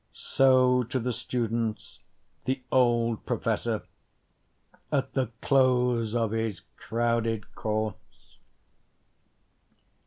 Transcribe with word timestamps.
(So 0.15 0.81
to 0.85 0.99
the 0.99 1.13
students 1.13 1.99
the 2.45 2.63
old 2.71 3.23
professor, 3.23 3.83
At 4.91 5.13
the 5.13 5.27
close 5.43 6.15
of 6.15 6.31
his 6.31 6.61
crowded 6.75 7.53
course.) 7.53 8.39